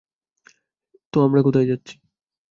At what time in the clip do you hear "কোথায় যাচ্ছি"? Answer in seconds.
1.43-1.93